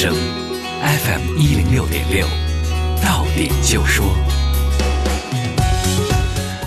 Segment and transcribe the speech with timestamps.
[0.00, 0.14] 声
[0.80, 2.24] FM 一零六点六，
[3.02, 4.06] 到点就说，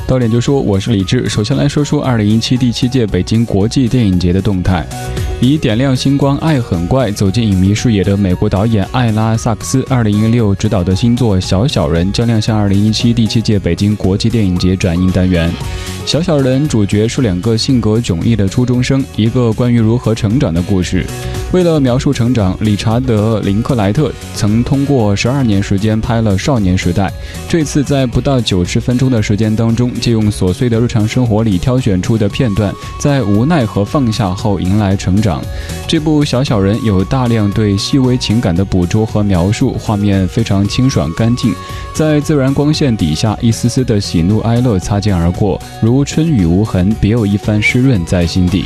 [0.06, 1.30] 到点就说，我是李志。
[1.30, 4.86] 首先来说说二零一七第七届北京国际电影节的动态。
[5.40, 15.50] 以点亮星光、爱很怪走进影迷视野的美国导演艾拉·萨克斯，二零一六执导的新作《小小人》将亮相二零一七第七届北京国际电影节展映单元。
[16.06, 21.06] 《小小人》主角是两个性格迥异的初中生，一个关于如何成长的故事。
[21.54, 27.08] 为了描述成长，理查德·林克莱特曾通过十二年时间拍了《少年时代》。
[27.48, 35.42] 这次在不到九十分钟的时间当中，借用琐碎的日常生活里挑选出的片段，在无奈和放下后迎来成长。
[35.88, 41.54] 这部《小小人》有大量对细微情感的捕捉和描述，画面非常清爽干净，
[41.94, 48.64] 在自然光线底下，一丝丝的喜怒哀乐擦肩而过，如如春雨无痕，别有一番湿润在心底。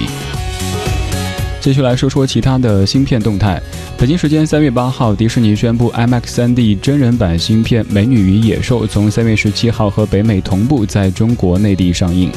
[1.59, 3.59] 继续来说说其他的芯片动态。
[3.97, 12.29] 北京时间三月八号，迪士尼宣布 IMAX 3D 真人版芯片《美女与野兽》从三月十七号和北美同步在中国内地上映。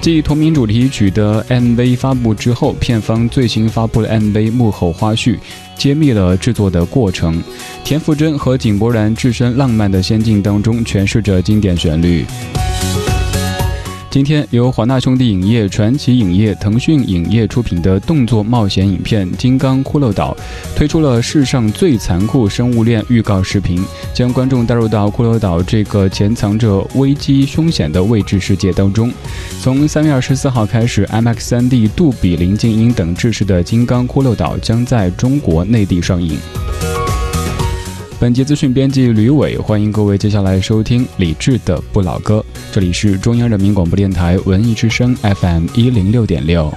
[0.00, 5.38] 继同名主题曲的 MV 发布之后，片方最新发布了 MV 幕后花絮，
[5.76, 7.40] 揭秘了制作的过程。
[7.84, 12.24] 田馥甄和井柏然置身浪漫的仙境当中，诠释着经典旋律。
[14.12, 20.36] 今天由华纳兄弟影业、传奇影业、腾讯影业出品的动作冒险影片《金刚骷髅岛》
[20.76, 29.10] 推出了世上最残酷生物链预告视频，将观众带入到骷髅岛这个潜藏着危机凶险的未知世界当中。
[29.62, 36.36] 从三月二十四号开始，IMAX 3D、杜比、林静音等制式的《金刚骷髅岛》将在中国内地上映。
[38.22, 42.40] 本节资讯编辑吕伟，欢迎各位接下来收听李志的不老歌。
[42.70, 46.72] 这里是中央人民广播电台文艺之声 FM 一零六点六。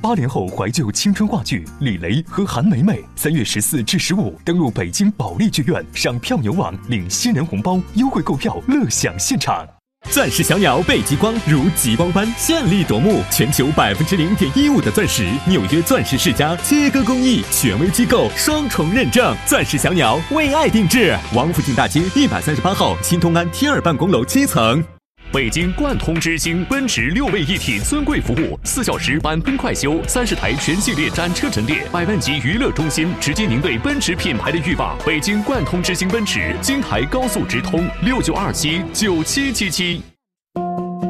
[0.00, 9.68] 八零后怀旧青春话剧《李雷和韩梅梅》，三月十四至十五登陆北京保利剧院，上票牛网领新人红包，优惠购票，乐享现场。
[10.10, 19.36] 钻石小鸟被极光如极光般绚丽夺目，全球百分之零点一五的钻石，纽约钻石世家切割工艺，权威机构双重认证。
[19.46, 24.84] 钻石小鸟为爱定制，王府井大街一百三十八号新通安 T 二办公楼七层。
[25.32, 34.98] 北京贯通之星奔驰六位一体尊贵服务，四小时满喷快修，三十台全系列展车陈列，百万级娱乐中心，直击您对奔驰品牌的欲望。
[35.06, 40.02] 北京贯通之星奔驰，京台高速直通，六九二七九七七七。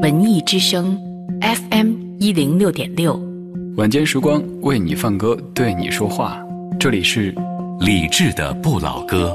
[0.03, 0.98] 文艺之声
[1.41, 3.19] ，FM 一零六点六。
[3.78, 6.38] 晚间时光为你放歌，对你说话，
[6.78, 7.34] 这里是
[7.80, 9.34] 理智的不老歌。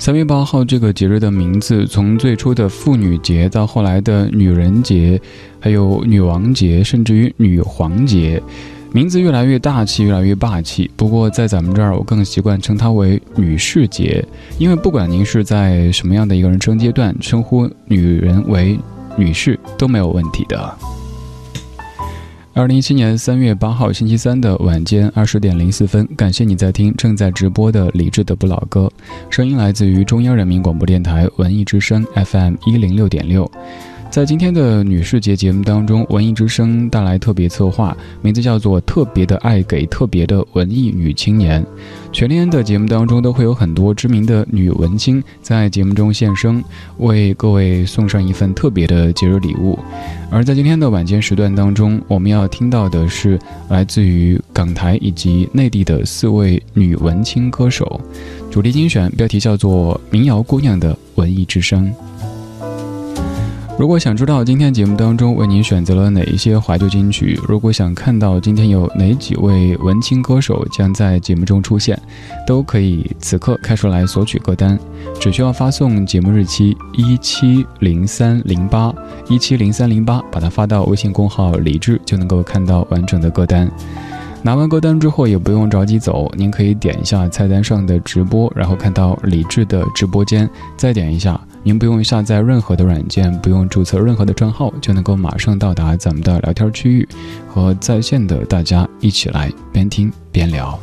[0.00, 5.20] 三月八号这个节日的名字，从最初的妇女节到后来的女人节，
[5.60, 8.42] 还有女王节，甚至于女皇节，
[8.92, 10.90] 名字越来越大气，越来越霸气。
[10.96, 14.24] 不过在咱们这儿，我更习惯称它为女士节，
[14.58, 18.78] 因为不管您是在什么样的一个人生阶段，称呼女人为
[19.18, 20.78] 女士都没有问题的。
[22.52, 28.90] 二零一七年三月八号星期三的晚间二十点零四分，感谢你在听正在直播的李志的不老歌，
[29.30, 33.48] 声音来自于中央人民广播电台文艺之声 FM 一零六点六。
[34.10, 41.62] 在今天的女士节节目当中，文艺之声带来特别策划，名字叫做《特别的爱给特别的文艺女青年》。
[42.10, 46.62] 全年的节目当中都会有很多知名的女文青在节目中现身，
[46.98, 49.78] 为各位送上一份特别的节日礼物。
[50.28, 58.00] 而在今天的晚间时段当中，我们要听到的是来自于港台以及内地的四位女文青歌手，
[58.50, 61.86] 主题精选标题叫做《民谣姑娘的文艺之声》。
[63.80, 71.98] 如果想知道今天节目当中为您选择了哪一些怀旧金曲，如果想看到今天有哪几位文青歌手将在节目中出现，
[72.46, 74.78] 都可以此刻开出来索取歌单，
[75.18, 78.92] 只需要发送节目日期一七零三零八
[79.30, 83.66] 一七零三零八，把它发到微信公号李智，就能够看到完整的歌单。
[84.42, 90.46] 拿完歌单之后也不用着急走，您可以点一下菜单上的直播，然后看到李智的直播间，
[90.76, 91.40] 再点一下。
[91.62, 97.08] 您不用下载任何的软件，不用注册任何的账号，就能够马上到达咱们的聊天区域，
[97.46, 100.78] 和在线的大家一起来边听边聊。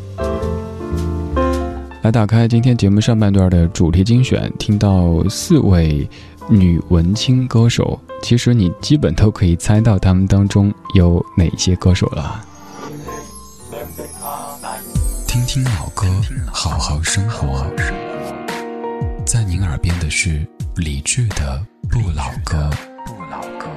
[2.04, 6.08] 来打开今天节目上半段的主题精选，听到四位
[6.48, 12.46] 女文青歌手，其实你基本都可以猜到他们当中有哪些歌手了。
[15.28, 16.08] 听听老歌，
[16.54, 17.66] 好好生活，
[19.26, 20.48] 在您耳边的是。
[20.78, 22.70] 理智的不老歌。
[23.08, 23.77] 你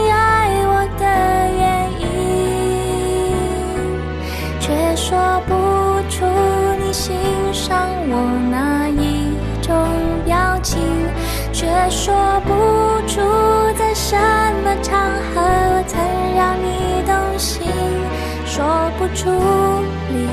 [6.91, 7.15] 欣
[7.53, 8.15] 赏我
[8.51, 9.73] 哪一种
[10.25, 10.77] 表情，
[11.53, 12.13] 却说
[12.45, 12.51] 不
[13.07, 13.21] 出
[13.77, 14.15] 在什
[14.63, 14.99] 么场
[15.33, 15.97] 合我曾
[16.35, 17.65] 让你动心，
[18.45, 19.29] 说不出
[20.09, 20.27] 离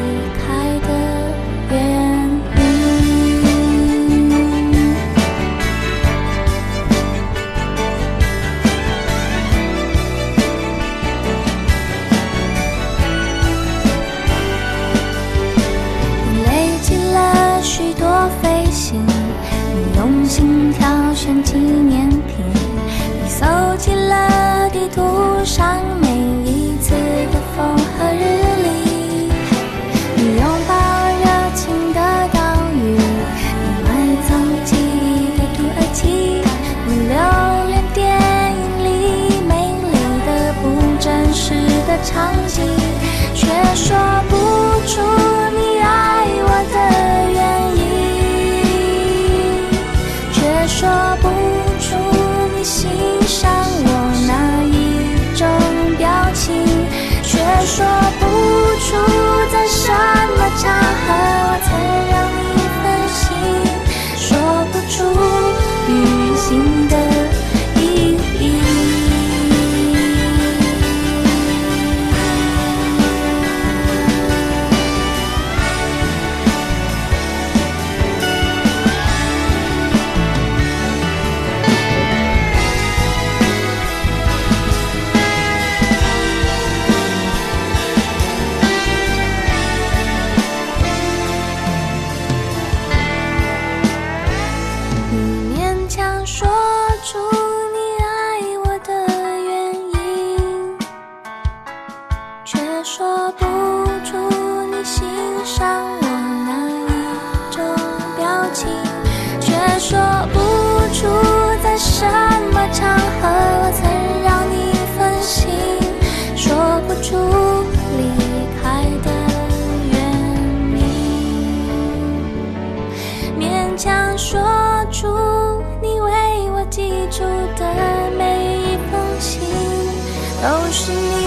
[130.88, 131.17] 都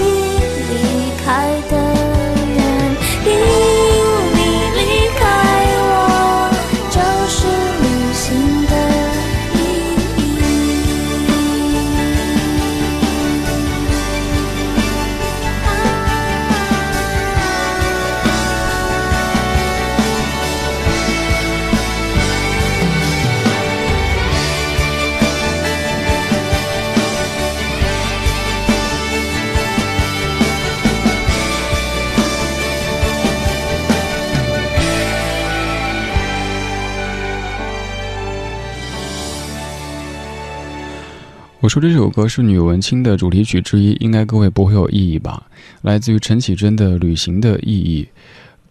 [41.71, 45.41] 说这首歌是女文青的主题曲之一，应该各位不会有异议吧？
[45.83, 48.03] 来自于陈绮贞的《旅行的意义》。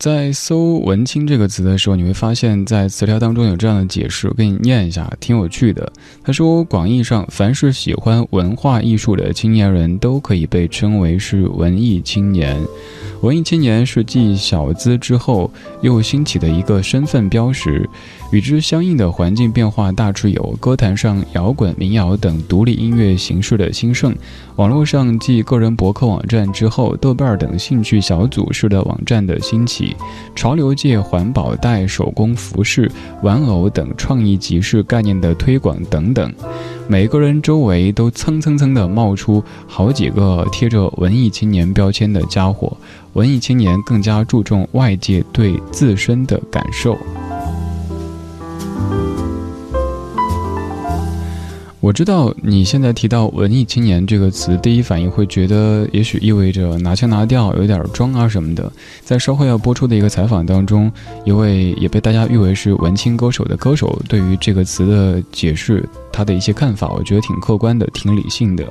[0.01, 5.93] 在搜“文青”这个词的时候，你会发现在词条当中有这样的解释，我给你念一下，挺有趣的。
[6.25, 12.59] 他说：“广义上，凡是喜欢文化艺术的青年人都可以被称为是文艺青年。
[13.21, 15.53] 文艺青年是继小资之后
[15.83, 17.87] 又兴起的一个身份标识。”
[18.33, 24.13] 与之相应的环境变化大致有：歌坛上摇滚、民谣等独立音乐形式的兴盛；
[24.61, 29.97] 网络上继个人博客网站之后，豆瓣等兴趣小组式的网站的兴起；
[30.37, 36.31] 潮流界环保袋、手工服饰、玩偶等创意集市概念的推广等等。
[36.87, 42.77] 每个人周围都蹭蹭蹭地冒出好几个贴着文艺青年标签的家伙。
[43.15, 46.99] 文艺青年更加注重外界对自身的感受。
[51.81, 58.71] 我知道你现在提到“文艺青年”这个词，第一反应会觉得也许意味着拿腔拿调、有点装啊什么的。
[59.03, 60.93] 在稍后要播出的一个采访当中，
[61.25, 65.83] 一位也被大家誉为是文青歌手的歌手，对于这个词的解释，
[66.13, 68.63] 他的一些看法，我觉得挺客观的、挺理性的。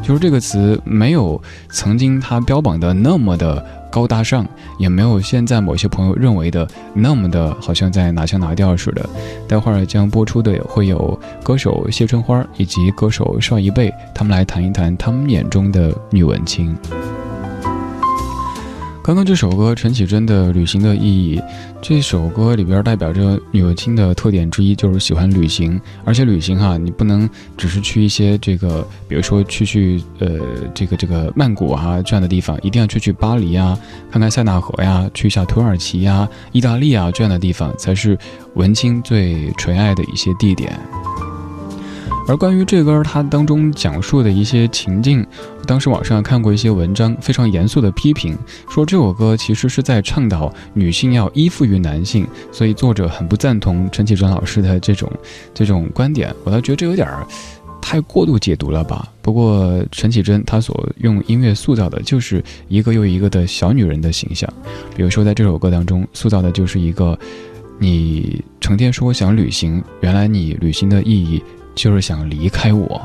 [0.00, 3.81] 就是这个词没有曾经他标榜的那么的。
[3.92, 4.46] 高大上，
[4.78, 9.06] 也没有现在某些朋友认为的那么的，好像在拿腔拿调似的。
[9.46, 16.74] 待会儿将播出的会有歌手谢春花以及歌手邵一贝，他们来谈一谈他们眼中的女文青。
[19.04, 21.36] 刚刚这首歌陈绮贞的《旅行的意义》，
[21.82, 30.28] 这首歌里边代表着女文青的特点之一就是喜欢旅行，而且旅行哈，你不能只是去一些这个，比如说去去呃
[30.72, 33.76] 这个这个曼谷啊这样的地方，一定要去去巴黎啊，
[34.08, 38.16] 看看塞纳河呀，去一下土耳其呀、意大利啊这样的地方，才是
[38.54, 40.78] 文青最垂爱的一些地点。
[42.28, 45.26] 而关于这歌，它当中讲述的一些情境，
[45.66, 48.38] 当时网上看过一些文章，非常严肃的批评，
[48.70, 55.10] 说这首歌其实是在倡导女性要依附于男性，所以作者很不赞同陈绮贞老师的这种
[55.52, 56.34] 这种观点。
[56.44, 57.26] 我倒觉得这有点儿
[57.82, 59.08] 太过度解读了吧。
[59.20, 64.48] 不过陈绮贞她所用音乐塑造的就是一个又一个的小女人的形象，
[64.96, 67.18] 比如说在这首歌当中塑造的就是一个
[67.80, 71.42] 你成天说想旅行，原来你旅行的意义。
[71.74, 73.00] 就是想离开我。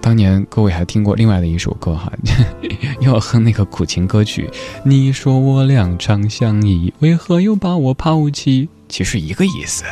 [0.00, 2.12] 当年各位还听过另外的一首歌哈，
[3.00, 4.50] 要哼那个苦情歌曲。
[4.84, 8.68] 你说我俩长相依，为何又把我抛弃？
[8.88, 9.84] 其实一个意思。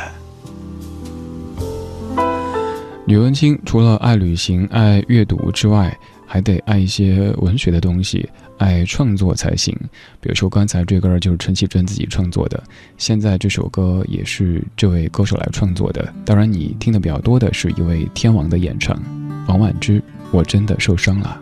[3.05, 8.29] 女文青除了爱旅行、爱阅读之外，还得爱一些文学的东西。
[8.57, 9.75] 爱创作才行，
[10.19, 12.63] 比如说刚才这歌就是陈绮贞自己创作的，
[12.97, 16.13] 现在这首歌也是这位歌手来创作的。
[16.25, 19.01] 当然，你听的比较多的是一位天王的演唱，
[19.47, 20.01] 王菀之。
[20.31, 21.39] 我真的受伤了。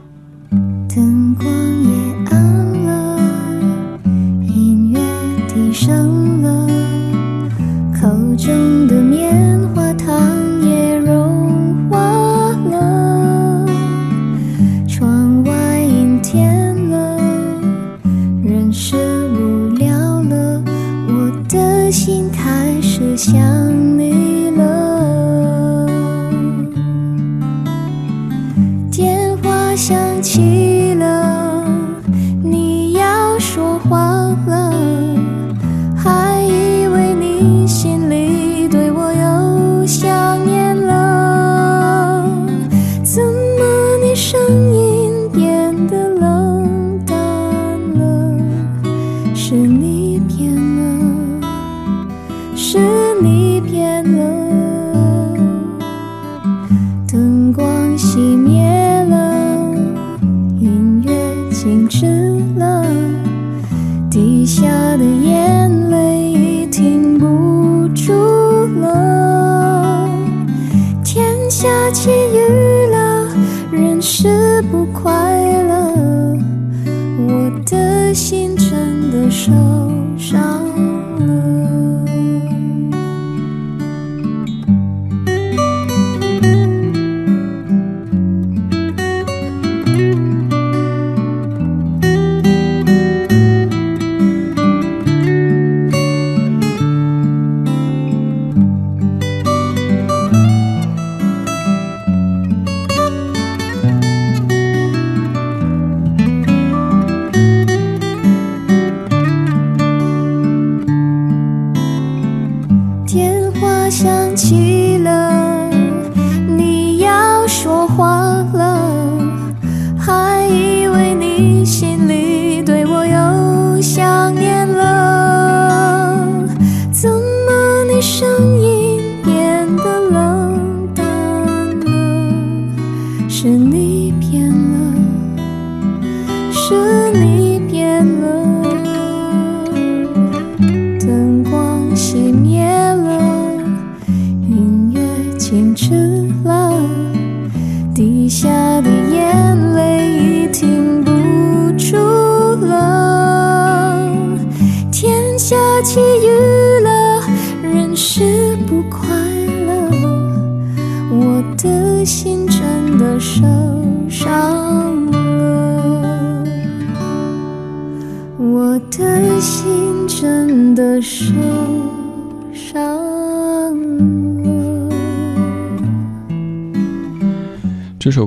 [0.49, 1.47] 灯光
[23.21, 23.70] 想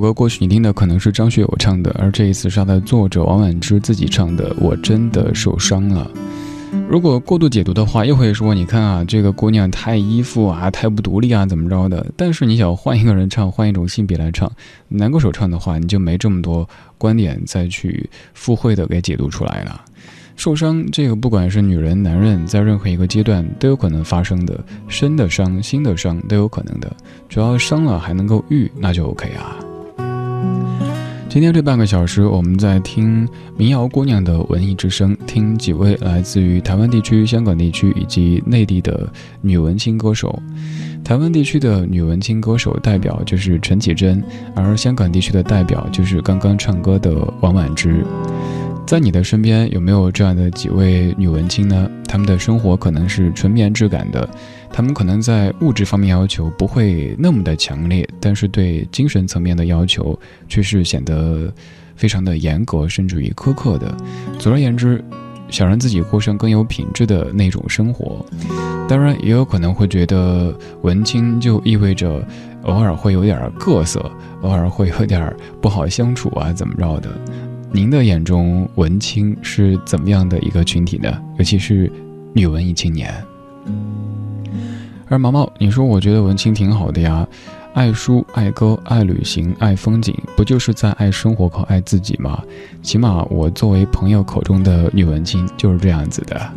[0.05, 4.55] 歌过去你听的可能是张学友唱的，而这一次是他的作者王婉之自己唱的。
[4.59, 6.09] 我真的受伤了。
[6.87, 12.05] 如果过度解读的话，又会说你看啊，这个姑娘太依附啊，太不独立啊，怎么着的？
[12.15, 14.51] 但是你想换一个人唱，换一种性别来唱，
[14.89, 16.67] 男歌手唱的话，你就没这么多
[16.99, 19.81] 观点再去附会的给解读出来了。
[20.35, 26.93] 受伤这个，不管是女人、男人，在任何一个阶段都有可能发生的，身的伤、心的伤都有可能的。
[27.27, 29.55] 只要伤了还能够愈，那就 OK 啊。
[31.35, 33.27] 今天这半个小时，我们在听
[33.57, 40.41] 民谣姑娘的文艺之声，听几位来自于台湾地区、香港地区以及内地的女文青歌手。
[41.03, 44.23] 台湾地区的女文青歌手代表就是陈绮贞，
[44.55, 48.05] 而香港地区的代表就是刚刚唱歌的王婉之。
[48.87, 51.91] 在你的身边有没有这样的几位女文青呢？
[52.07, 54.29] 她们的生活可能是纯棉质感的，
[54.71, 61.53] 他们可能在物质方面要求不会那么的强烈，但是对精神层面的要求却是显得
[61.95, 63.95] 非常的严格，甚至于苛刻的。
[64.37, 65.03] 总而言之，
[65.49, 68.25] 想让自己过上更有品质的那种生活。
[68.89, 72.21] 当然，也有可能会觉得文青就意味着
[72.63, 77.09] 偶尔会有点各色，偶尔会有点不好相处啊，怎么着的。
[77.71, 81.11] 您的眼中文青是怎么样的一个群体呢？
[81.37, 81.91] 尤其是
[82.33, 83.13] 女文艺青年。
[85.07, 87.27] 而毛毛，你说我觉得文青挺好的呀，
[87.73, 92.41] 爱书、爱歌、爱旅行、爱风景，不就是在爱生活和爱自己吗？
[92.81, 96.51] 起码我作为朋友口中的女文青就是这样子的。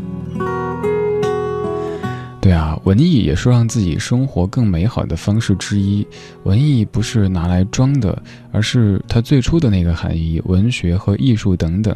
[2.41, 6.07] 对啊，文艺也是让自己生活更美好的方式之一。
[6.45, 11.95] 文艺不是拿来装的，而是它最初的那个含义——文学和艺术等等，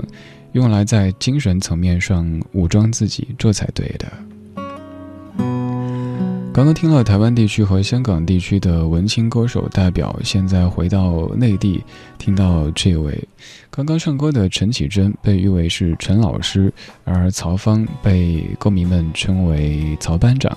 [0.52, 4.06] 用来在精神层面上武装自己，这才对的。
[6.54, 11.82] 刚刚听了台湾地区和香港地区的文青歌手代表，现在回到内地，
[12.18, 13.26] 听到这位
[13.70, 16.70] 刚刚唱歌的陈绮贞，被誉为是陈老师，
[17.04, 20.54] 而曹芳被歌迷们称为曹班长。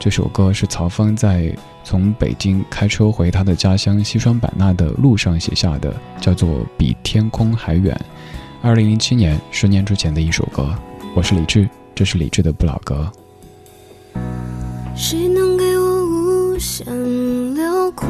[0.00, 7.94] 这首歌是曹芳在从北京开车回他的家乡西双版纳的路上写下的，叫做《比天空还远》。
[8.60, 10.74] 二零零七年，十年之前的一首歌。
[11.14, 13.08] 我是李志，这是李志的不老歌。
[15.00, 16.84] 谁能给我无限
[17.54, 18.08] 辽阔？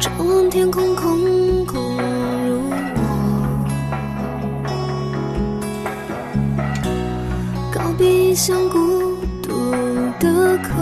[0.00, 1.96] 张望天空，空空
[2.44, 2.60] 如
[2.96, 3.00] 我。
[7.72, 8.78] 告别异乡孤
[9.40, 9.72] 独
[10.18, 10.74] 的客，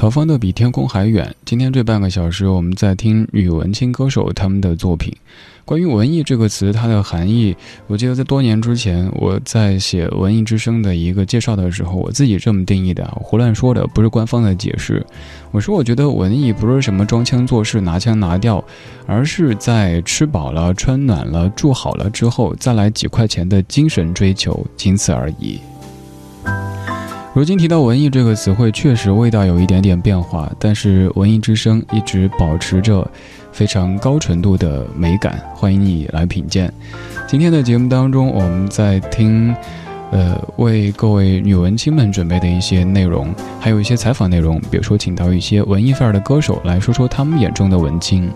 [0.00, 1.36] 曹方的比天空还远。
[1.44, 5.14] 今天这半个小时，我们在听女文青歌手他们的作品。
[5.66, 7.54] 关于“文艺”这个词，它的含义，
[7.86, 15.04] 我记得在多年之前，我在写《文艺之声》的一个介绍的时候，我自己这么定义的，胡乱说的，不是官方的解释。
[15.50, 18.64] 我说，我觉得文艺不是什么装腔作势、拿腔拿调，
[19.06, 25.60] 而是在吃饱了、穿暖了、住好了之后，再来几块钱的精神追求，仅此而已。
[27.32, 33.08] 如今提到文艺这个词汇，确实味道有一点点变化，但是文艺之声一直保持着
[33.52, 36.72] 非常高纯度的美感，欢迎你来品鉴。
[37.28, 39.54] 今天的节目当中，我们在听，
[40.10, 48.28] 呃，为各位女文青们准备的一些内容，还有一些采访内容，比如说请到一些文艺范儿的歌手来说说他们眼中的文青。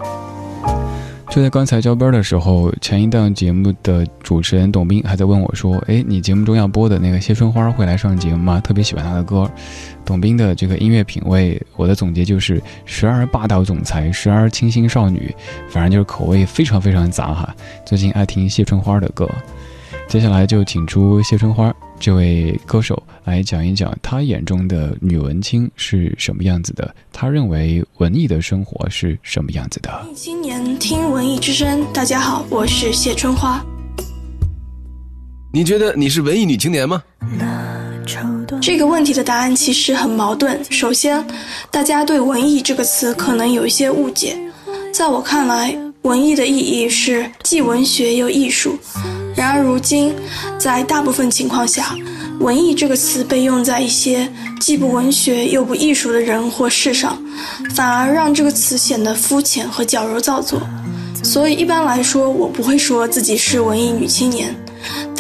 [1.31, 8.61] 就在刚才交班的时候，前一档节目的主持人董斌还在问我说：“哎，你节目中要播的那个谢春花会来上节目吗？
[8.61, 9.51] 特别喜欢她的歌。”
[10.05, 15.35] 董斌的这个音乐品味，我的总结就是时而霸道总裁，时而清新少女，
[15.69, 17.53] 反正就是口味非常非常杂哈。
[17.85, 19.29] 最近爱听谢春花的歌，
[20.07, 21.75] 接下来就请出谢春花。
[22.05, 30.07] 这位歌手来讲一讲他眼中的女文青是什么样子的，他认为文艺的生活是什么样子的。
[30.15, 33.65] 青年听文艺之声，大家好，我是谢春花。
[35.51, 37.03] 你觉得你是文艺女青年吗？
[38.61, 40.63] 这个问题的答案其实很矛盾。
[40.71, 41.27] 首先，
[41.71, 44.37] 大家对文艺这个词可能有一些误解，
[44.93, 48.79] 在我看来，文艺的意义是既文学又艺术。
[49.35, 50.15] 然而，如今
[50.59, 51.97] 在大部分情况下
[52.41, 57.19] ，“文艺”这个词被用在一些既不文学又不艺术的人或事上，
[57.75, 60.61] 反而让这个词显得肤浅和矫揉造作。
[61.23, 64.55] 所以，一般来说，我不会说自己是文艺女青年。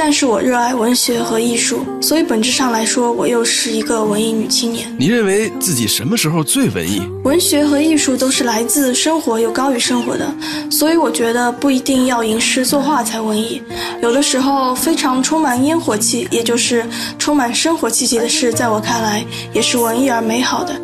[0.07, 4.95] 但是我热爱文学和艺术，所以本质上来说，我又是一个文艺女青年。
[4.99, 7.01] 你认为自己什么时候最文艺？
[7.25, 10.31] 文学和艺术都是来自生活又高于生活的，
[10.71, 13.62] 所以我觉得不一定要吟诗作画才文艺。
[14.03, 16.85] 有的时候非常充满烟火气，也就是
[17.19, 20.79] 充满生活气息的事，在我看来也是文艺而美好的。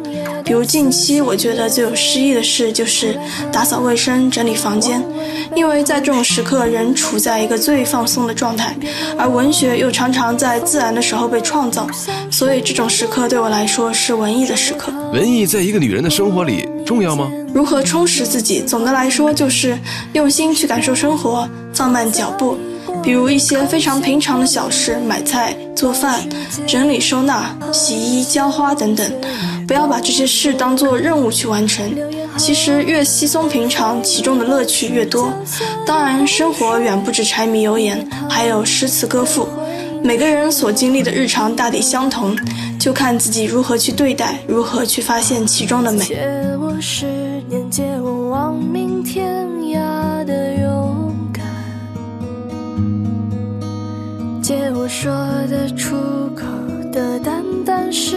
[0.44, 3.18] 比如近期我觉得最有诗意的事就是
[3.52, 5.02] 打扫卫生、整理房间，
[5.54, 8.76] 因为在这种时刻人处在一个最放松的状态，
[9.18, 11.86] 而文学又常常在自然的时候被创造，
[12.30, 14.92] 所以这种时刻对我来说是文艺的时刻。
[15.12, 17.30] 文艺在一个女人的生活里重要吗？
[17.52, 18.60] 如何充实自己？
[18.60, 19.78] 总的来说就是
[20.12, 22.56] 用心去感受生活，放慢脚步。
[23.02, 26.20] 比如一些非常平常的小事，买菜、做饭、
[26.66, 29.10] 整理收纳、洗衣、浇花等等，
[29.70, 31.88] 不要把这些事当做任务去完成。
[32.36, 35.32] 其实越稀松平常，其中的乐趣越多。
[35.86, 39.46] 当然，生活远不止柴米油盐，还有诗词歌赋。
[40.02, 42.36] 每个人所经历的日常大抵相同，
[42.80, 46.04] 就看自己如何去对待，如何去发现其中的美。
[46.04, 46.16] 借
[46.60, 47.06] 我十
[47.48, 51.44] 年，借我亡命天涯的勇敢，
[54.42, 55.12] 借我说
[55.48, 55.94] 得出
[56.34, 56.42] 口
[56.92, 57.20] 的。
[57.64, 58.16] 的誓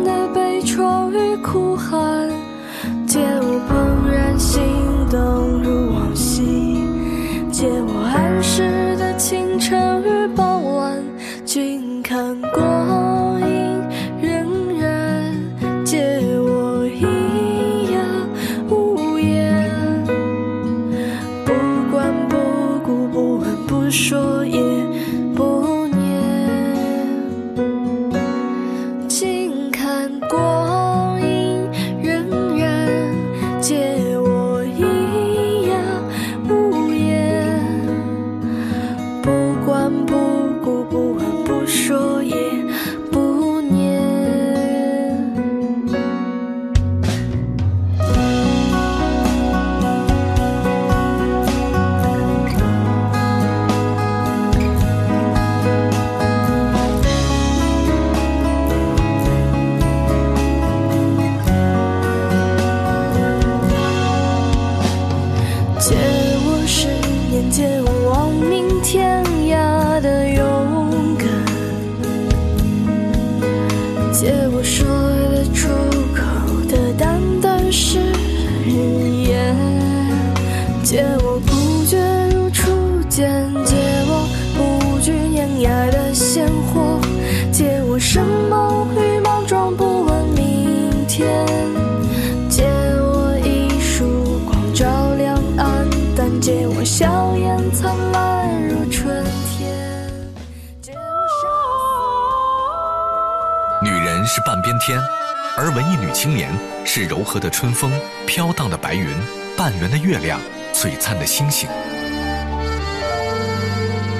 [105.63, 106.51] 而文艺女青年
[106.83, 107.91] 是柔和的春风、
[108.25, 109.07] 飘荡的白云、
[109.55, 110.41] 半圆的月亮、
[110.73, 111.69] 璀璨的星星。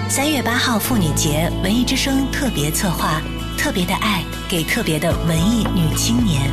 [0.08, 3.23] 三月八号妇女节，文艺之声特别策划，
[3.58, 6.43] 特别的爱给特别的文艺女青年。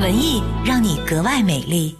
[0.00, 1.94] 文艺让你格外美丽。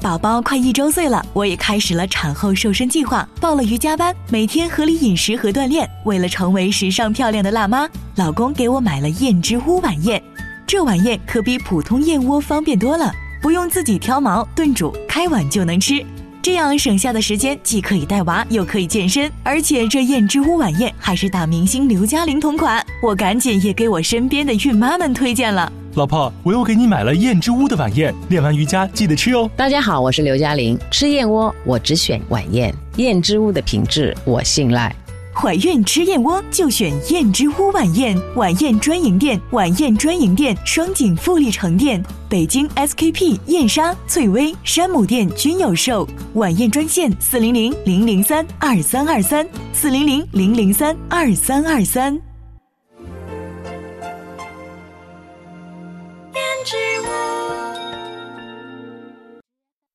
[0.00, 5.86] 宝宝快一周岁了，我也开始了产后瘦身计划，报了瑜伽班，每天合理饮食和锻炼。
[6.06, 7.86] 为了成为时尚漂亮的辣妈，
[8.16, 10.22] 老公给我买了燕之屋晚宴。
[10.66, 16.02] 这晚宴可比普通燕窝方便多了，不用自己挑毛炖煮，开碗就能吃。
[16.40, 19.30] 这样省下的时间既可以带娃，又可以健身。
[19.42, 25.70] 而且这燕之屋晚宴还是大明星刘嘉玲同款，我赶紧也给我身边的孕妈们推荐了。
[25.94, 29.50] 老婆，我又给你买了燕之屋的晚宴，练完瑜伽记得吃哦。
[29.56, 34.94] 大家好，我是刘嘉玲，吃燕窝我只选晚宴，燕之屋的品质我信赖。
[35.34, 46.06] 怀孕吃燕窝就选燕之屋晚宴，晚宴专营店，晚宴专营店，双井富力城店、北京 SKP、燕莎、翠微、山姆店均有售。
[46.34, 52.29] 晚宴专线：四零零零零三二三二三，四零零零零三二三二三。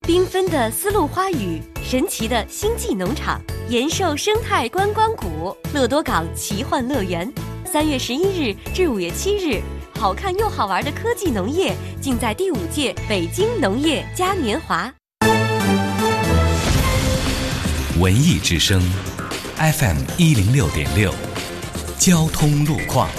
[0.07, 7.27] 缤纷的丝路花语，神奇的星际农场，延寿生态观光谷，乐多港奇幻乐园。
[7.65, 9.59] 三月十一日至五月七日，
[9.99, 14.93] 好看又好玩的科技农业，尽在第五届北京农业嘉年华。
[17.99, 18.79] 文艺之声
[19.57, 21.11] ，FM 一零六点六，
[21.97, 23.09] 交通路况。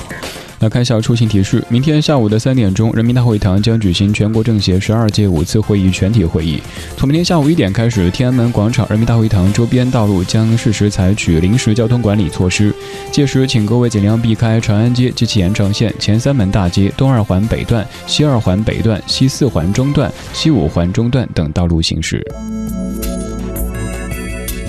[0.61, 6.63] 来看一下出行提示：明天下午的三点钟，人民大会堂将举行全国政协十二届五次会议全体会议。
[6.97, 12.75] 从明天下午一点开始，天安门广场、人民大会堂周边道路将适时采取临时交通管理措施，
[13.13, 22.25] 届时请各位尽量避开长安街及其延长线、前三门大街、东二环北段、西二环北段、西四环中段、西五环中段等道路行驶。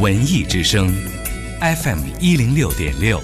[0.01, 0.93] 文艺之声
[1.59, 3.19] ，FM 一零六点六。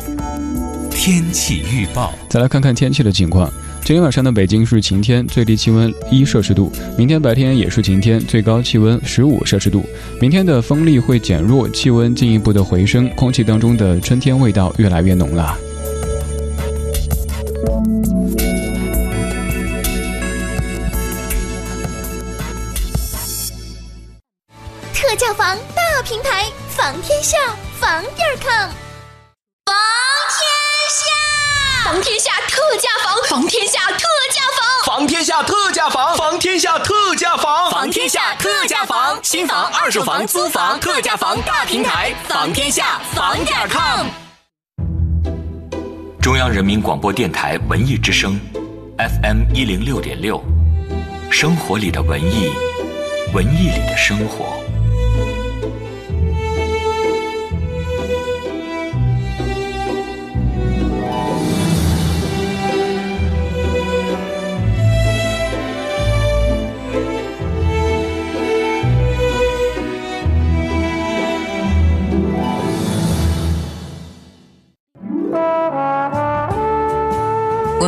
[1.05, 3.51] 天气预报，再来看看天气的情况。
[3.83, 9.85] 今天晚上的北京是晴天，最低气温一摄氏度；明天白天也是晴天，最高气温十五摄氏度。
[10.21, 15.57] 明天的风力会减弱，气温进一步的回升，空气当中的春天味道越来越浓了。
[39.33, 44.05] 新房、二手房、租房、特价房大平台，房天下房点 com。
[46.21, 48.39] 中央人民广播电台文艺之声
[48.99, 50.39] ，FM 一零六点六，
[51.31, 52.51] 生活里的文艺，
[53.33, 54.62] 文艺里的生活。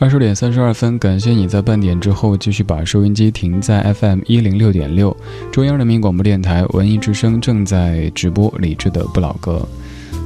[0.00, 5.14] 二十点三十二分，感谢你在半点之后继续把收音机停在 FM 一零六点六，
[5.52, 9.60] 中央人民广播电台文艺之声正在直播理智的不老歌。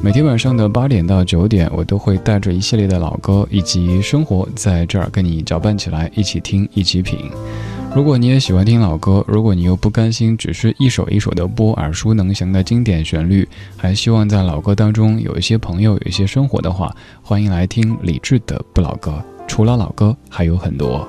[0.01, 7.29] 每天晚上的八点到九点，我都会带着一系列的老歌以及生活在这儿跟你搅拌起来，一起听，一起品。
[7.97, 19.21] 如果你也喜欢听老歌，如果你又不甘心只是一首一首的播耳熟能详的经典旋律，还希望在老歌当中有一些朋友，有一些生活的话，欢迎来听理智的不老歌。
[19.47, 21.07] 除了老歌，还有很多。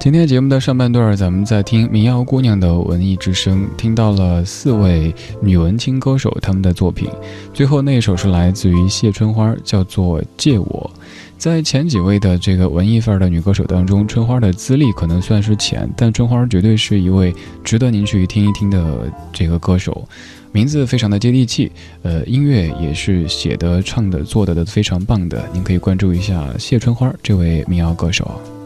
[0.00, 7.10] 今天节目的上半段，咱们在听民谣姑娘的文艺之声，听到了四位女文青歌手他们的作品。
[7.52, 10.90] 最后那一首是来自于谢春花，叫做《借我》。
[11.36, 20.08] 在前几位的这个文艺范儿的女歌手当中，春花的资历可能算是浅，但春花绝对是一位值得您去听一听的这个歌手。
[20.52, 21.70] 名字非常的接地气，
[22.02, 25.48] 呃，音乐也是写的、唱的、做的的非常棒的。
[25.52, 28.59] 您可以关注一下谢春花这位民谣歌手。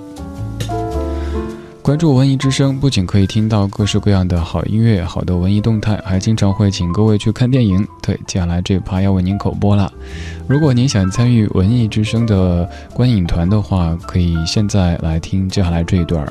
[1.85, 7.87] 关注文艺之声，不仅可以听到各式各样的好音乐、好的文艺动态，还经常会请各位去看电影。
[8.01, 9.92] 对，接下来这趴要为您口播了。
[10.49, 16.27] 如果您想参与文艺之声的观影团的话，可以现在来听接下来这一段。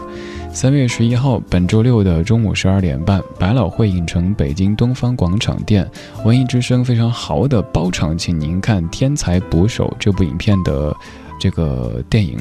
[0.52, 5.88] 三月十一号，本周六的中午十二点半，百老汇影城北京东方广场店，
[6.26, 10.96] 文艺之声非常豪的包场，请您看《天才捕手》这部影片的
[11.44, 12.38] 这个电影。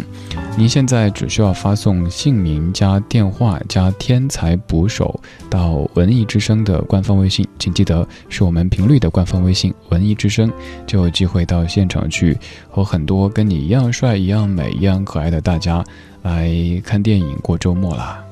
[0.56, 5.20] 您现在只需要发送姓名加电话加“天才捕手”
[5.50, 10.52] 到文艺之声的官方微信，请记得是我们频率的官方微信“文艺之声”，
[10.86, 12.38] 就有机会到现场去
[12.70, 15.84] 和很多跟你一样帅、一样美、一样可爱的大家。
[16.22, 16.48] 来
[16.84, 18.24] 看电影过周末啦！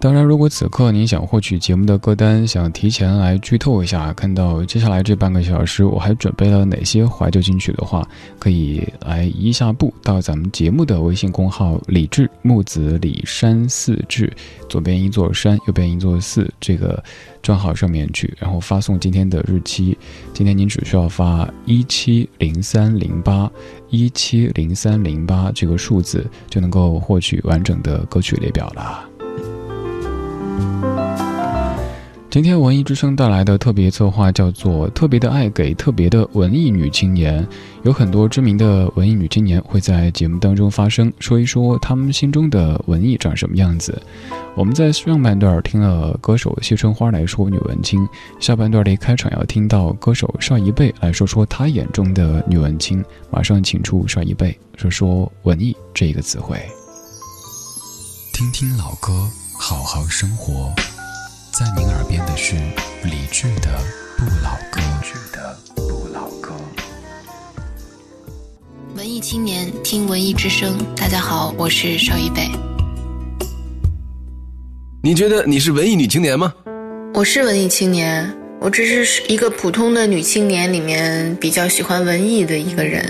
[0.00, 8.06] 当然，如果此刻您想获取节目的歌单，想提前来剧透一下，看到接下来这半个小时我还准备了哪些怀旧金曲的话，
[8.38, 14.32] 可以来移一下步到咱们节目的微信公号“李志木子李山四志”，
[14.70, 17.02] 左边一座山，右边一座寺，这个
[17.42, 19.98] 账号上面去，然后发送今天的日期。
[20.32, 23.50] 今天您只需要发一七零三零八
[23.90, 29.17] 一七零三零八这个数字，就能够获取完整的歌曲列表了。
[32.30, 37.44] 今天文艺之声带来的特别策划叫做“特别的爱给特别的文艺女青年”，
[37.82, 44.00] 有很多知名的文艺女青年会在节目当中发声，说一说她们心中的文艺长什么样子。
[44.54, 48.06] 我们在上半段听了歌手谢春花来说女文青，
[48.38, 53.02] 下半段的开场要听到歌手邵一贝来说说她眼中的女文青。
[53.30, 56.60] 马上请出邵一贝说说文艺这一个词汇。
[58.34, 59.28] 听听老歌，
[59.60, 60.72] 好好生活。
[61.50, 62.54] 在您耳边的是
[63.02, 63.76] 理智的
[64.16, 64.80] 不老歌。
[64.80, 66.54] 理智的不老歌。
[68.94, 72.48] 文艺青年听文艺之声，大家好，我是邵一北。
[75.02, 76.54] 你觉得你是文艺女青年吗？
[77.12, 83.04] 我是文艺青年，我只是一个普通的女青年里面比较喜欢文艺的一个人。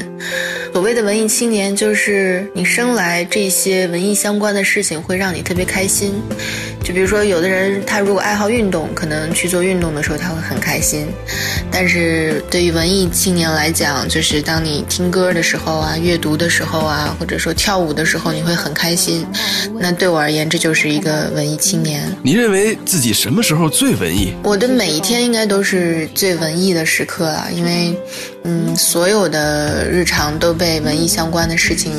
[0.73, 6.13] 所谓的文艺青年，就是你生来这些文艺相关的事情会让你特别开心。
[6.85, 11.09] 就比如说，有的人他如果爱好运动，可能去做运动的时候他会很开心。
[11.71, 19.27] 但是对于文艺青年来讲，就是当你听歌的时候啊，阅读的时候啊，或者说跳舞的时候，你会很开心。
[19.81, 22.03] 那对我而言，这就是一个文艺青年。
[22.23, 24.33] 你认为自己什么时候最文艺？
[24.45, 27.97] 我的每一天应该该都是最文艺的时刻了，因为，
[28.43, 31.93] 嗯，所有的日常都被文艺相关的事情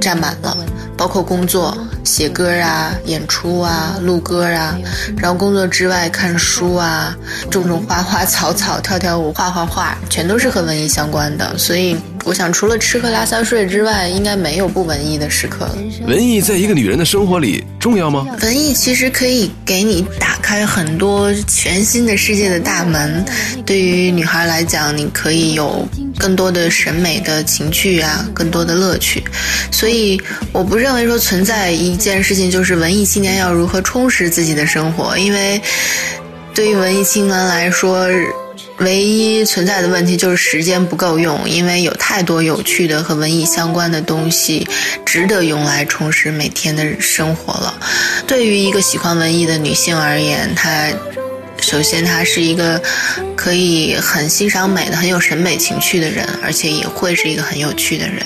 [0.00, 0.56] 占满了。
[0.96, 4.76] 包括工作、写歌啊、演出啊、录歌啊，
[5.18, 7.14] 然后工作之外看书啊、
[7.50, 11.56] 种种花花草草、跳跳舞、画画画，全都是和文艺相关的。
[11.58, 11.94] 所以，
[12.28, 15.78] 我想除了吃喝拉撒睡之外，应该没有不文艺的时刻了。
[16.06, 18.26] 文艺在一个女人的生活里重要吗？
[18.42, 23.24] 文艺其实可以给你打开很多全新的世界的大门。
[23.64, 29.24] 对于女孩来讲，你可以有更多的审美的情趣啊，更多的乐趣。
[29.72, 30.20] 所以，
[30.52, 35.16] 我不认为说存在一件事情，就是文艺青年要如何充实自己的生活。
[35.16, 35.58] 因为，
[36.54, 38.06] 对于文艺青年来说，
[38.78, 41.48] 唯一存在的问题就是时间不够用。
[41.48, 44.66] 因为有太多有趣的和文艺相关的东西，
[45.04, 47.78] 值得用来充实每天的生活了。
[48.26, 50.88] 对于一个喜欢文艺的女性而言，她
[51.60, 52.80] 首先她是一个
[53.34, 58.22] 可以很欣赏美的、很有审美情趣的人，而且也会是一个很有趣的人。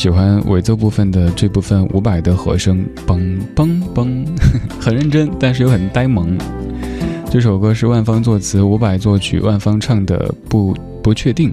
[0.00, 4.26] 喜欢尾奏部分的这部分伍佰的和声，嘣嘣嘣，
[4.80, 6.38] 很认真，但是又很呆萌。
[7.30, 11.52] 这首歌是万芳作词，伍佰作曲，万芳唱的不不确定。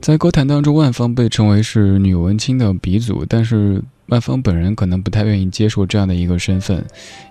[0.00, 3.82] 在歌坛当中，万芳被称为是女文青的鼻祖，但是。
[4.08, 6.84] 万芳本人可能不太愿意接受这样的一个身份。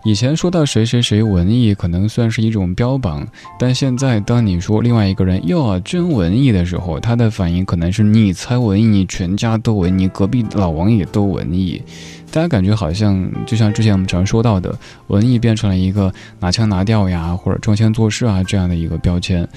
[0.03, 3.27] 以前说到谁谁谁文艺，可能算是一种标榜，
[3.59, 11.81] 但现在当你说另外一个人哟真文艺的时候，他的反应可能是你才文艺，你全家都文艺，隔壁老王也都文艺。
[12.29, 19.47] 大家感觉好像就像之前我们常说到的，文艺变成了一个拿腔拿调呀，或者装腔作势啊这样的一个标签。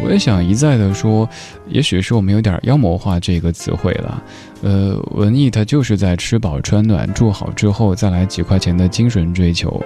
[0.00, 1.28] 我也想一再的说，
[1.68, 4.22] 也许是我们有点妖魔化这个词汇了。
[4.62, 9.82] 呃，文艺它就是在吃饱穿暖住好之后再来几块钱的精神追求。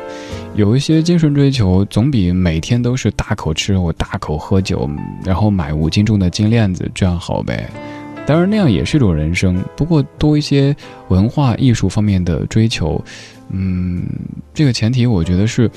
[0.55, 4.89] 有一些精神追求总比每天都是大口吃肉、大口喝酒，
[5.25, 7.69] 然后买五斤重的金链子这样好呗。
[8.27, 9.63] 当然，那样也是一种人生。
[9.77, 10.75] 不过，多一些
[11.09, 12.99] 文化艺术方面的追求，
[13.51, 14.03] 嗯，
[14.55, 15.71] 这个前提我觉得是，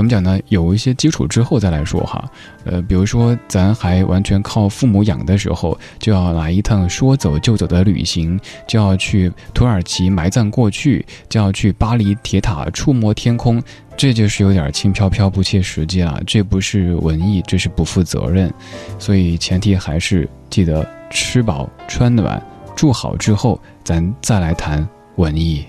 [0.00, 0.40] 怎么讲呢？
[0.48, 2.24] 有一些基础之后再来说哈。
[2.64, 13.62] 呃，比如说，咱还完全靠父母养的时候，就要来一趟说走就走的旅行，就要去土耳其埋葬过去，就要去巴黎铁塔触摸天空，
[13.94, 16.18] 这就是有点轻飘飘、不切实际了。
[16.26, 18.50] 这不是文艺，这是不负责任。
[18.98, 20.88] 所以，前提还是记得。
[21.12, 22.40] 吃饱穿暖
[22.76, 25.64] 住好之后，咱再来谈文艺。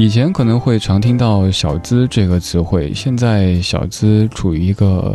[0.00, 5.14] 以前可能会常听到“小资”这个词汇，现在小资处于一个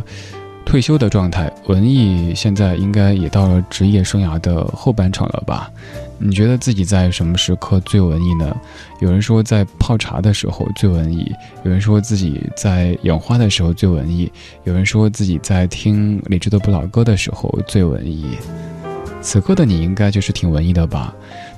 [0.63, 5.71] 退休的状态，文艺现在应该也到了职业生涯的后半场了吧？
[6.19, 8.55] 你觉得自己在什么时刻最文艺呢？
[8.99, 11.33] 有人说在泡茶的时候最文艺，
[11.63, 14.31] 有人说自己在养花的时候最文艺，
[14.65, 18.37] 有人说自己在听李志的不老歌的时候最文艺。
[19.19, 21.11] 此刻的你应该就是挺文艺的吧？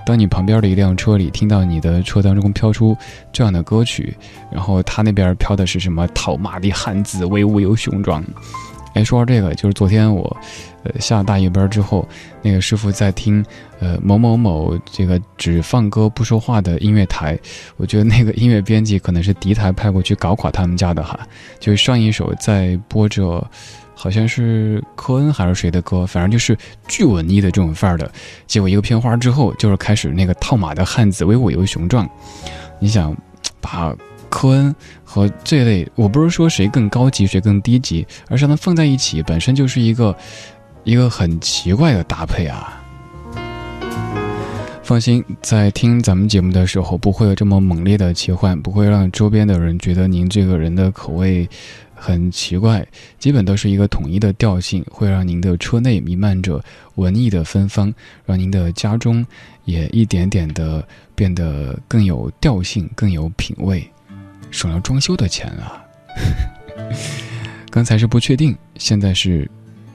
[0.07, 2.95] 当你旁边的一辆车里听到你的车当中飘出
[3.33, 4.15] 这样的歌曲，
[4.49, 6.07] 然后他那边飘的是什么？
[6.15, 8.23] 套马的汉子威武又雄壮。
[8.97, 10.35] 哎，说到这个，就是昨天我，
[10.81, 12.07] 呃，下了大夜班之后，
[12.41, 13.45] 那个师傅在听，
[13.79, 17.37] 呃，某某某这个只放歌不说话的音乐台，
[17.75, 21.19] 我觉得那个音乐编辑可能是敌台派过去搞垮他们家的哈。
[21.59, 23.47] 就是上一首在播着，
[23.93, 28.11] 好像是科恩还是谁的歌，反正就是巨文艺的这种范儿的。
[28.47, 32.09] 结果一个片花之后，就是开始那个套马的汉子威武又雄壮。
[32.79, 33.15] 你想
[33.61, 33.95] 把。
[34.29, 40.15] 科恩和这类，我不是说谁更高级谁更低级，而是它放在一起本身就是一个
[40.83, 42.81] 一个很奇怪的搭配啊。
[44.83, 51.45] 放心，在听咱们节目的时候，不会有这么猛烈的切换，不会让周边的人觉得您这个人的口味
[51.93, 52.87] 很奇怪，
[53.19, 56.63] 基本都是一个统一的调性，会让您的车内弥漫着
[56.95, 57.93] 文艺的芬芳，
[58.25, 59.25] 让您的家中
[59.65, 63.85] 也一点点的变得更有调性，更有品味。
[64.57, 65.85] 省了装修的钱啊！
[67.69, 69.47] 刚才是不确定，现在是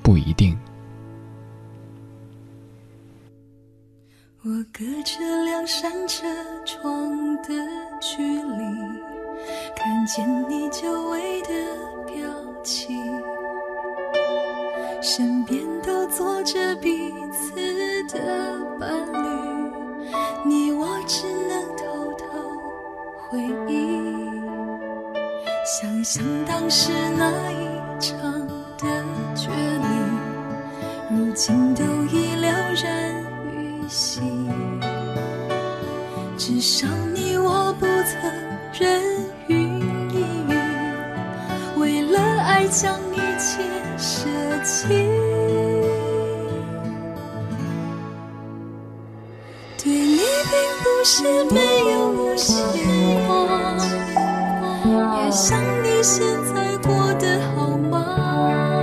[0.04, 0.56] 不一定。
[4.44, 6.24] 我隔着两扇车
[6.64, 7.48] 窗的
[8.00, 8.62] 距离，
[9.74, 11.48] 看见你久违的
[12.06, 12.24] 表
[12.62, 12.96] 情，
[15.02, 17.52] 身边都坐着彼此
[18.04, 20.08] 的伴侣，
[20.46, 22.26] 你我只能偷偷
[23.28, 24.41] 回忆。
[25.74, 27.66] 想想当时那一
[27.98, 28.20] 场
[28.76, 28.84] 的
[29.34, 31.82] 决离，如今都
[32.14, 33.14] 已了然
[33.54, 34.50] 于心。
[36.36, 38.30] 至少你我不曾
[38.78, 39.00] 人
[39.46, 43.62] 云亦云，为了爱将一切
[43.96, 44.28] 舍
[44.62, 44.88] 弃。
[49.82, 50.52] 对你并
[50.82, 51.60] 不是没
[51.94, 52.52] 有牵
[53.26, 54.21] 挂。
[55.32, 56.22] 想你现
[56.54, 58.82] 在过得好吗？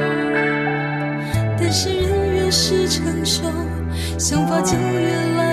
[1.58, 3.44] 但是人越是成熟，
[4.18, 5.49] 想法就越来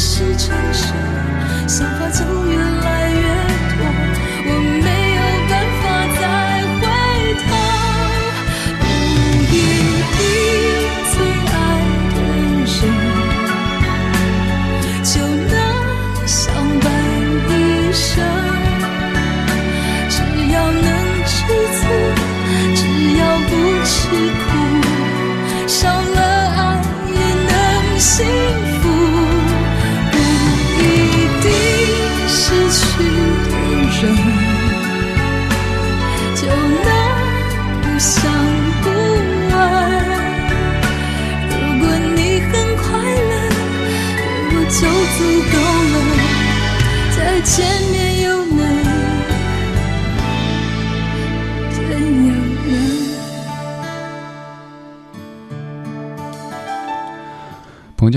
[0.00, 0.94] 是成熟，
[1.66, 3.07] 想法总越来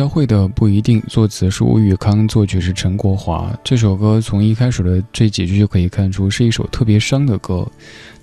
[0.01, 3.55] 彭佳慧的不一定，作词是吴宇康，作曲是陈国华。
[3.63, 7.67] 这首歌从一开始的这几句就可以看出，是一首特别伤的歌。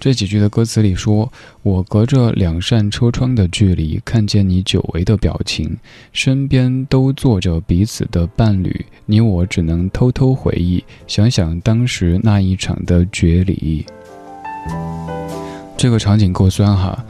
[0.01, 1.31] 这几句的歌词里说
[1.63, 5.77] ：“我隔着两扇车窗的距离，看见你久违的表情，
[6.13, 13.87] 身边都坐着彼此的伴侣，你我只能偷偷回忆，想想当时那一场的决离。”
[15.79, 17.05] 这个场景够酸哈，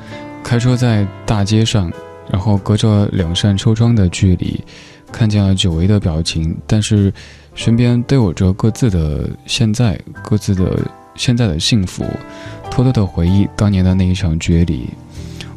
[0.45, 1.91] 开车在大街上。
[2.31, 4.63] 然后隔着两扇车窗的距离，
[5.11, 7.13] 看见了久违的表情，但是
[7.55, 10.79] 身边都有着各自的现在，各自的
[11.15, 12.05] 现在的幸福，
[12.71, 14.89] 偷偷的回忆当年的那一场决离。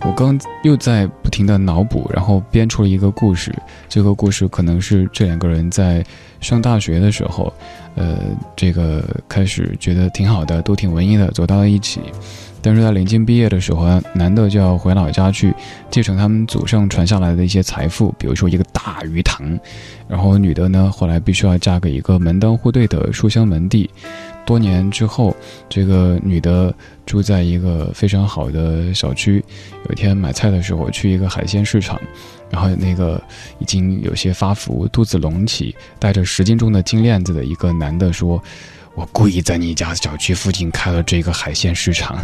[0.03, 3.53] 我刚又在不停的脑补，然后编出了一个故事。
[3.87, 6.03] 这个故事可能是这两个人在
[6.39, 7.53] 上大学的时候，
[7.95, 8.17] 呃，
[8.55, 12.01] 这个开始觉得挺好的，都挺文艺的，走到了一起。
[12.63, 15.53] 但是在临近毕业的时候，男的就要回老家去
[15.89, 19.59] 继承他们祖上传下来的一些财富，比如说一个大鱼塘。
[20.07, 23.89] 然后女的呢，后来必须要嫁给一个门当户对的书香门第。
[24.45, 25.35] 多年之后，
[25.69, 26.73] 这个女的
[27.05, 29.43] 住在一个非常好的小区。
[29.85, 31.99] 有一天买菜的时候，去一个海鲜市场，
[32.49, 33.21] 然后那个
[33.59, 38.41] 已经有些发福、肚子隆起、带着十斤重的金链子的一个男的说
[38.95, 42.17] ：“我故意在你家小区附近开了这个海鲜市场。”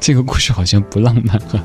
[0.00, 1.64] 这个故事好像不浪漫啊！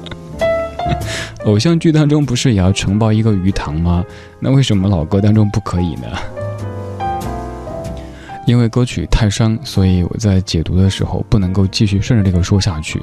[1.46, 4.04] 偶像剧当中不是也要承包一个鱼塘吗？
[4.40, 6.43] 那为什么老歌当中不可以呢？
[8.46, 13.02] 因为歌曲太伤，所以我在解读的时候不能够继续顺着这个说下去。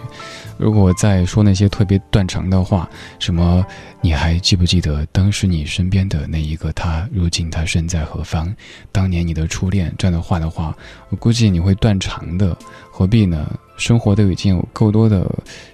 [0.59, 2.89] 如果再说那些特别断肠的话，
[3.19, 3.65] 什么
[4.03, 8.55] 你还记不记得当时你身边的那一个他，如今他身在何方？
[8.93, 10.77] 当年你的初恋这样的话的话，
[11.09, 12.55] 我估计你会断肠的。
[12.91, 13.51] 何必呢？
[13.79, 15.27] 生活都已经有够多的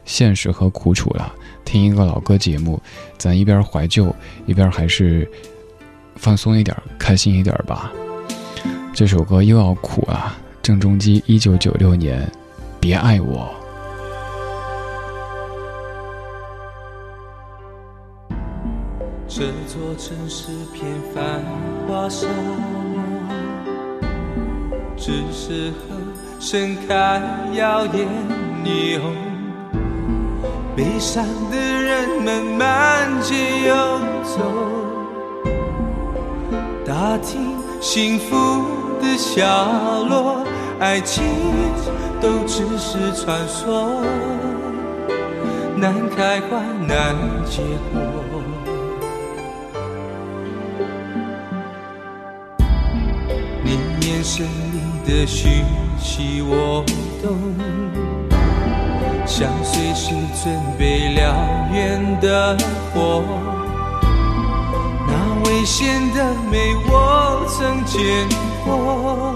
[0.05, 2.81] 现实和苦楚了，听一个老歌节目，
[3.19, 4.15] 咱一边怀旧，
[4.47, 5.29] 一边还是
[6.15, 7.91] 放松一点，开心一点吧。
[8.97, 10.39] 这首歌又要苦啊！
[10.63, 12.19] 郑中基，一九九六年，
[12.81, 13.47] 《别爱我》。
[19.29, 21.43] 这座城市偏繁
[21.87, 23.37] 华沙漠，
[24.97, 25.95] 只适合
[26.41, 27.21] 盛开
[27.53, 28.09] 耀眼
[28.65, 29.15] 霓虹。
[30.75, 34.41] 悲伤的人们满街游走，
[36.87, 38.35] 打听幸福。
[39.01, 39.45] 的下
[40.09, 40.45] 落，
[40.79, 41.25] 爱情
[42.21, 44.03] 都只是传说，
[45.77, 48.01] 难开花难结果。
[53.63, 55.65] 你眼神里的讯
[55.99, 56.85] 息我
[57.23, 57.37] 懂，
[59.27, 61.19] 像随时准备燎
[61.73, 62.57] 原的
[62.95, 63.23] 火。
[65.09, 65.13] 那
[65.49, 68.56] 危险的美，我曾见。
[68.67, 69.35] 过，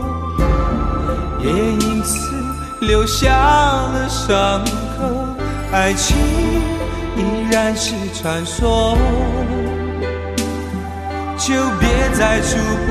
[1.39, 2.29] 也因此
[2.81, 4.65] 留下了伤
[4.99, 5.37] 口。
[5.73, 6.17] 爱情
[7.17, 8.99] 依然是传说，
[11.39, 12.59] 就别再触
[12.89, 12.91] 碰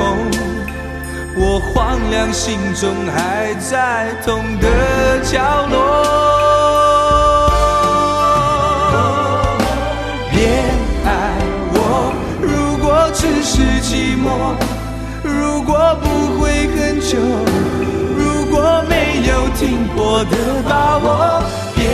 [1.38, 5.76] 我荒凉心中还在痛的角落。
[10.32, 10.40] 别
[11.06, 11.10] 爱
[11.74, 14.56] 我，如果只是寂寞，
[15.70, 17.20] 果不会很久，
[18.18, 20.36] 如果没有停泊的
[20.68, 21.44] 把握，
[21.76, 21.86] 别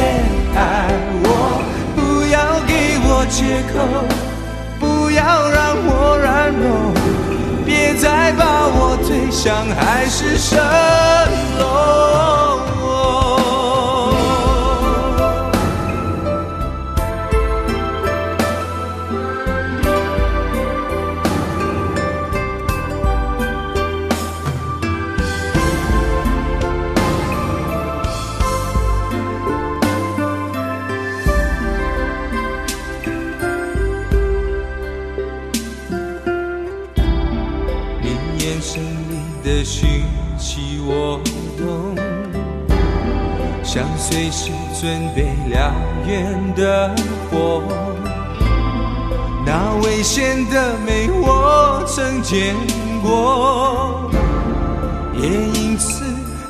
[0.56, 0.88] 爱
[1.26, 1.28] 我，
[1.94, 2.00] 不
[2.32, 2.72] 要给
[3.04, 3.76] 我借口，
[4.80, 5.20] 不要
[5.50, 6.64] 让我软弱，
[7.66, 10.56] 别再把我推向海市蜃
[11.60, 11.64] 楼。
[43.64, 45.72] 像随时准备燎
[46.08, 46.96] 原的
[47.30, 47.64] 火，
[49.46, 52.56] 那危险的美我曾见
[53.02, 54.10] 过，
[55.20, 56.06] 也因此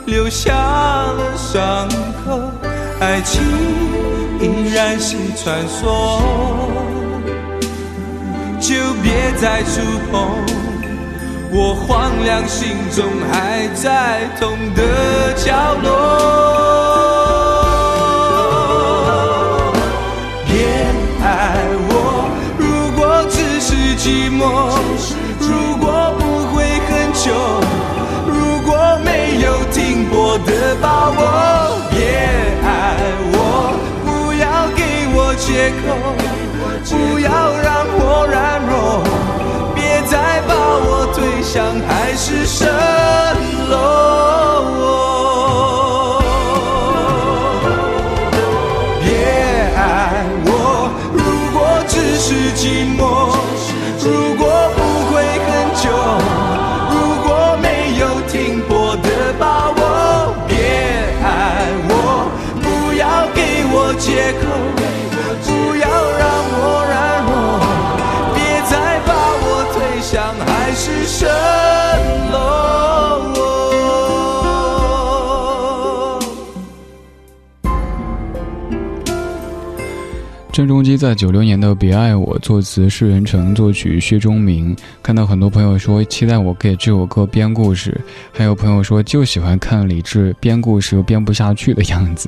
[0.05, 1.89] 留下了伤
[2.23, 2.39] 口。
[2.99, 3.41] 爱情
[4.39, 6.21] 依然是传说，
[8.59, 10.19] 就别再触碰
[11.51, 14.81] 我荒凉心中还在痛的
[15.33, 15.87] 角落。
[20.45, 20.53] 别
[21.23, 21.25] 爱
[21.89, 21.93] 我，
[22.57, 22.63] 如
[22.97, 24.43] 果只是寂寞，
[25.39, 25.85] 如果
[26.19, 26.21] 不
[26.53, 26.55] 会
[26.87, 27.31] 很久，
[28.27, 28.33] 如
[28.65, 28.69] 果
[29.03, 29.09] 没
[29.41, 30.49] 有停泊的
[30.81, 31.19] 把握，
[31.89, 31.95] 别
[32.63, 32.67] 爱
[33.31, 33.37] 我，
[34.03, 34.43] 不要
[34.75, 34.81] 给
[35.13, 35.47] 我借
[35.81, 35.83] 口，
[36.89, 37.27] 不要
[37.63, 37.64] 让
[41.55, 42.67] 像海市蜃
[43.69, 44.04] 楼。
[80.65, 84.75] 郑中基在九六年的《别爱我》作词施仁成，作曲薛忠明。
[85.03, 87.95] 看到很多朋友说期待我给这首歌编故事，
[88.33, 92.27] 还有朋友说就喜欢看李志编故事又编不下去的样子。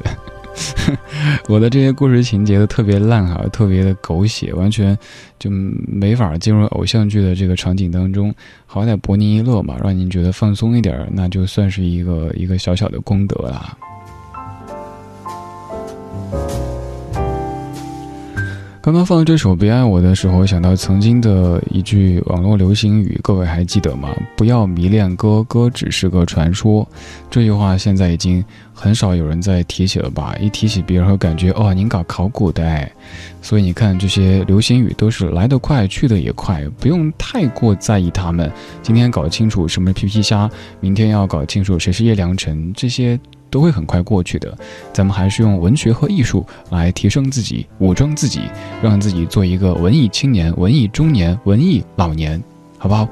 [1.50, 4.96] 我的这些故事情节都特别烂哈，特别的狗血，完全
[5.40, 8.32] 就没法进入偶像剧的这个场景当中。
[8.68, 13.76] 好歹博您一乐嘛，让您觉得放松一点，那就算是一个一个小小的功德啦。
[18.88, 24.16] 刚刚放这首《别爱我》的时候，想到曾经的一句网络流行语，各位还记得吗？
[24.38, 26.88] 不要迷恋歌，歌只是个传说。
[27.30, 28.42] 这句话现在已经
[28.74, 30.34] 很少有人在提起了吧？
[30.40, 32.90] 一提起别人，会感觉哦，您搞考古的哎。
[33.42, 38.50] 所以你看，这些流行语都是来得快，去得也快，不用太过在意他们。
[38.82, 43.20] 今天搞清楚什么皮皮虾，明天要搞清楚谁是叶良辰，这些。
[43.50, 44.58] 都会很快过去的，
[44.94, 48.42] 咱们还是用文学和艺术来提升自己，武装自己，
[48.82, 52.42] 让自己做一个文艺青年、文艺中年、文艺老年，
[52.78, 53.08] 好不好？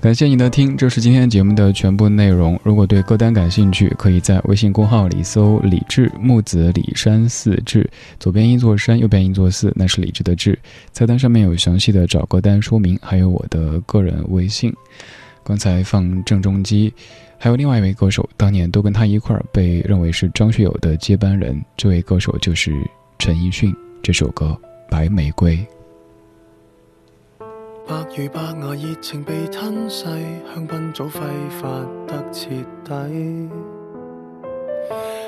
[0.00, 2.60] 感谢你的听，这是今天节目的全部内容。
[2.62, 7.88] 如果对歌单感兴趣，可以在微信公号里搜“李志木子李山寺志”，
[8.20, 10.58] 左边一座山，右边一座寺，那是李志的志。
[10.92, 14.70] 菜单上面有详细的找歌单说明，还有我的个人微信。
[15.42, 16.92] 刚才放郑中基。
[17.44, 21.62] 还有另外一位歌手，当年都跟他一块儿被认为是张学友的接班人。
[21.76, 22.72] 这位歌手就是
[23.18, 23.70] 陈奕迅。
[24.02, 24.58] 这首歌
[24.90, 25.54] 《白玫瑰》。
[27.86, 30.06] 白如白牙热情被吞噬，
[30.54, 31.20] 香槟早挥
[31.50, 31.68] 发
[32.06, 32.48] 得彻
[32.82, 33.50] 底。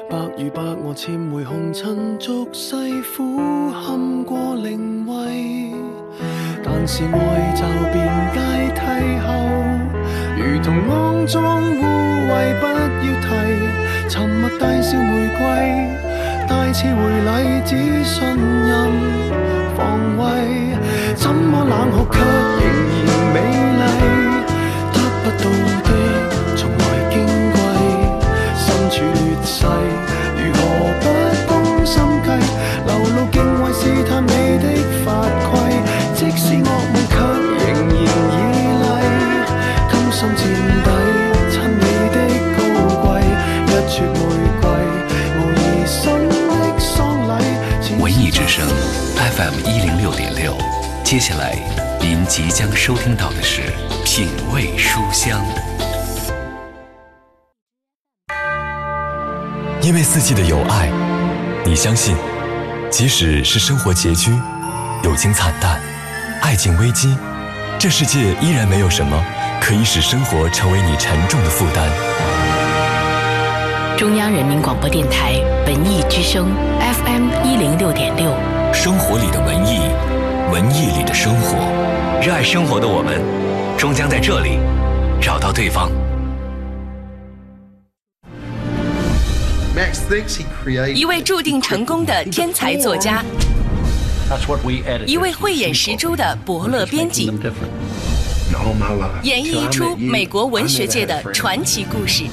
[0.08, 2.76] 白如白鹅潜回红尘俗世，
[3.16, 5.72] 苦堪过灵位。
[6.62, 7.96] 但是爱就变
[8.34, 8.38] 阶
[8.74, 8.80] 梯
[9.24, 9.26] 后，
[10.36, 11.82] 如同肮脏污。
[12.26, 12.30] 秽
[12.60, 12.78] 不要
[13.22, 13.28] 提，
[14.08, 15.40] 沉默大笑玫瑰，
[16.48, 17.30] 大次回礼
[17.64, 17.70] 只
[18.04, 18.72] 信任
[19.76, 19.78] 防
[20.18, 20.24] 卫，
[21.14, 22.66] 怎么冷酷却仍
[49.36, 50.56] FM 一零六点六，
[51.04, 51.54] 接下来
[52.00, 53.60] 您即将收听到的是
[54.02, 55.38] 《品味书香》。
[59.82, 60.88] 因为四季的有爱，
[61.66, 62.16] 你相信，
[62.90, 64.32] 即使是生活拮据、
[65.02, 65.78] 友情惨淡、
[66.40, 67.14] 爱情危机，
[67.78, 69.22] 这世界依然没有什么
[69.60, 71.86] 可以使生活成为你沉重的负担。
[73.98, 75.34] 中央人民广播电台
[75.66, 76.48] 文艺之声
[76.80, 78.34] FM 一零六点六，
[78.76, 79.80] 生活里的文艺，
[80.52, 81.56] 文艺里的生活，
[82.20, 83.20] 热爱生活的我们，
[83.76, 84.58] 终将在这里
[85.20, 85.90] 找到对方。
[90.94, 93.24] 一位注定成功的天才作家，
[95.06, 97.32] 一位慧眼识珠的伯乐编辑，
[99.22, 102.24] 演绎一出美国文学界的传奇故事。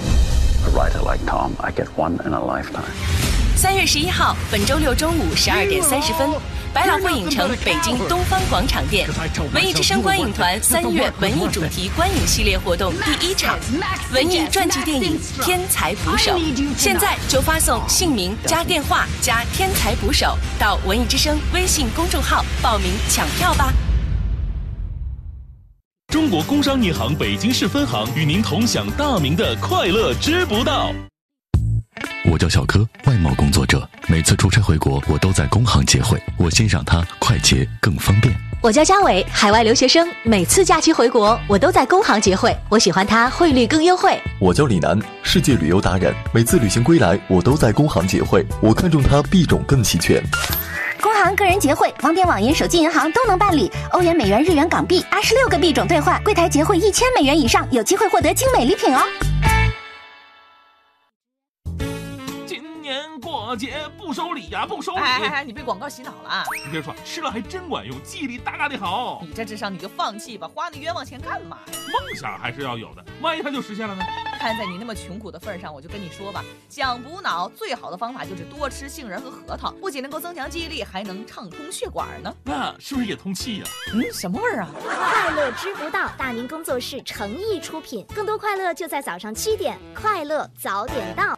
[3.56, 6.30] 三月十一号，本周六中午十二点三十分。
[6.74, 9.08] 百老汇影城北京东方广场店，
[9.54, 13.60] 文艺之声观影团三月文艺主题观影系列活动第一场，
[14.12, 16.32] 文艺传记电影《天才捕手》，
[16.76, 23.72] 现在就发送姓名加电话加“天才捕手”到文艺之声微信公众号报名抢票吧。
[26.08, 30.92] 中国工商银行北京市分行与您同享大明的快乐知不道。
[32.26, 33.88] 我叫小柯，外贸工作者。
[34.08, 38.34] 每次出差回国，我都在工行结汇，我欣赏它快捷更方便。
[38.62, 44.18] 我叫嘉伟，海外留学生，每次假期回国，我都在工行结汇，我喜欢它汇率更优惠。
[44.40, 50.24] 我叫李楠，世界旅游达人，每次旅行归来，我都在工行结汇，我看中它币种更齐全。
[51.02, 59.02] 工行个人结汇，网点、网银、手机银行都能办理，欧元、美元、日元、港币，二十六个币种兑换，柜台结汇一千美元以上，有机会获得精美礼品哦。
[63.54, 65.00] 过节不收礼呀，不收礼！
[65.00, 66.44] 哎哎哎，你被广告洗脑了！
[66.66, 69.20] 你别说，吃了还真管用，记忆力大大的好。
[69.22, 71.74] 你这智商你就放弃吧，花那冤枉钱干嘛呀？
[71.94, 74.04] 梦想还是要有的，万一它就实现了呢？
[74.40, 82.36] 看在你那么穷苦的份上，我就跟你说吧，想补脑最好的方法就是多吃杏仁和核桃，不仅能够增强记忆力，还能畅通血管呢。
[82.44, 83.66] 那是不是也通气呀？
[83.94, 84.70] 嗯，什么味儿啊？
[84.84, 91.38] 快乐知不道，大明工作室诚意出品，更多快乐就在早上七点，快乐早点到。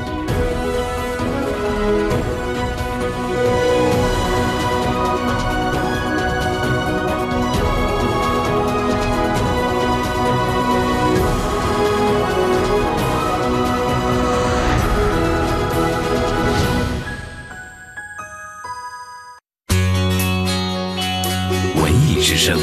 [22.31, 22.57] 之声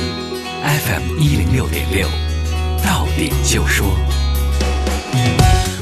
[0.64, 2.08] ，FM 一零六点六，
[2.82, 3.86] 到点就说。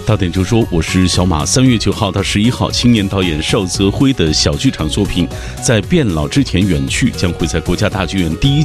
[0.05, 1.47] 到点就说，我是小马。
[1.47, 5.29] 三月九号到十一号，青年导演邵泽辉的小剧场作品
[5.65, 8.65] 《在变老之前远去》将会在国家大剧院第一